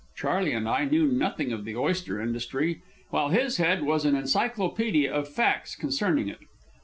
Charley 0.17 0.51
and 0.53 0.67
I 0.67 0.85
knew 0.85 1.05
nothing 1.05 1.51
of 1.51 1.63
the 1.63 1.75
oyster 1.75 2.19
industry, 2.19 2.81
while 3.11 3.29
his 3.29 3.57
head 3.57 3.83
was 3.83 4.03
an 4.03 4.15
encyclopædia 4.15 5.11
of 5.11 5.27
facts 5.29 5.75
concerning 5.75 6.27
it. 6.27 6.39